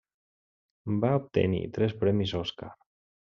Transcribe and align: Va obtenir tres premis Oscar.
Va 1.03 1.11
obtenir 1.17 1.61
tres 1.77 1.95
premis 2.01 2.35
Oscar. 2.43 2.73